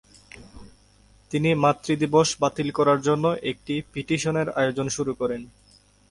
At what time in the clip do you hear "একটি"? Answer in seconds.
3.43-3.73